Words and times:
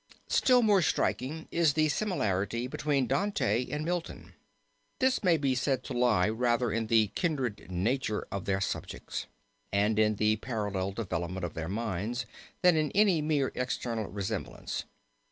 "Still 0.29 0.63
more 0.63 0.81
striking 0.81 1.47
is 1.51 1.73
the 1.73 1.87
similarity 1.89 2.65
between 2.65 3.05
Dante 3.05 3.69
and 3.69 3.85
Milton. 3.85 4.33
This 4.97 5.23
may 5.23 5.37
be 5.37 5.53
said 5.53 5.83
to 5.83 5.93
lie 5.93 6.27
rather 6.27 6.71
in 6.71 6.87
the 6.87 7.09
kindred 7.09 7.69
nature 7.69 8.25
of 8.31 8.45
their 8.45 8.61
subjects, 8.61 9.27
and 9.71 9.99
in 9.99 10.15
the 10.15 10.37
parallel 10.37 10.91
development 10.91 11.45
of 11.45 11.53
their 11.53 11.69
minds, 11.69 12.25
than 12.63 12.75
in 12.75 12.89
any 12.93 13.21
mere 13.21 13.51
external 13.53 14.07
resemblance. 14.07 14.85